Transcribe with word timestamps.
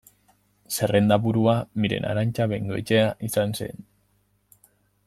Zerrendaburua 0.75 1.53
Miren 1.83 2.09
Arantza 2.15 2.49
Bengoetxea 2.55 3.05
izan 3.31 3.57
zen. 3.61 3.87